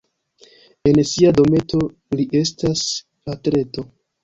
[0.91, 1.83] En sia dometo
[2.17, 2.85] li estas
[3.37, 3.89] atleto.